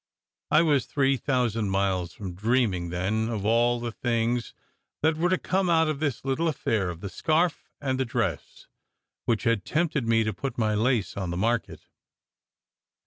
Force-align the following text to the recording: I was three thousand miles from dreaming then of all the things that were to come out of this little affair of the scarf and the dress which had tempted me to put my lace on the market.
I 0.49 0.63
was 0.63 0.87
three 0.87 1.15
thousand 1.15 1.69
miles 1.69 2.11
from 2.11 2.33
dreaming 2.33 2.89
then 2.89 3.29
of 3.29 3.45
all 3.45 3.79
the 3.79 3.91
things 3.91 4.55
that 5.03 5.15
were 5.15 5.29
to 5.29 5.37
come 5.37 5.69
out 5.69 5.87
of 5.87 5.99
this 5.99 6.25
little 6.25 6.47
affair 6.47 6.89
of 6.89 7.01
the 7.01 7.07
scarf 7.09 7.69
and 7.79 7.99
the 7.99 8.05
dress 8.05 8.65
which 9.25 9.43
had 9.43 9.63
tempted 9.63 10.07
me 10.07 10.23
to 10.23 10.33
put 10.33 10.57
my 10.57 10.73
lace 10.73 11.15
on 11.15 11.29
the 11.29 11.37
market. 11.37 11.81